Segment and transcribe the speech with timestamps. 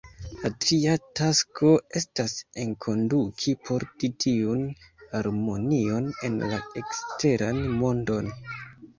[0.35, 2.31] La tria tasko estas
[2.63, 4.63] enkonduki, porti tiun
[5.11, 8.31] harmonion en la eksteran mondon.